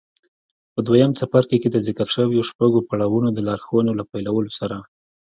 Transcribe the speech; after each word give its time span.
په 0.73 0.79
دويم 0.87 1.11
څپرکي 1.19 1.57
کې 1.61 1.69
د 1.71 1.77
ذکر 1.87 2.07
شويو 2.15 2.47
شپږو 2.49 2.85
پړاوونو 2.89 3.29
د 3.33 3.39
لارښوونو 3.47 3.91
له 3.99 4.03
پيلولو 4.11 4.51
سره. 4.59 4.77